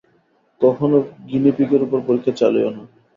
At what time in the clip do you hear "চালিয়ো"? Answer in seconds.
2.39-2.69